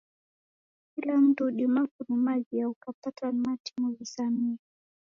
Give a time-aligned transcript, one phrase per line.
[0.95, 4.57] Kila mundu udima kurumaghia ukapatwa ni matimo ghizamie